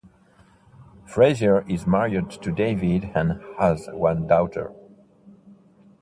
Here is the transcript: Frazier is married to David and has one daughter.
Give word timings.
Frazier 1.05 1.63
is 1.69 1.85
married 1.85 2.31
to 2.31 2.51
David 2.51 3.11
and 3.13 3.39
has 3.59 3.87
one 3.93 4.25
daughter. 4.25 4.71